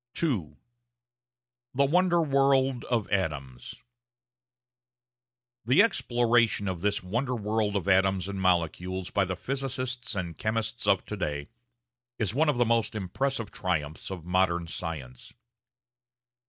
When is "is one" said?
12.17-12.49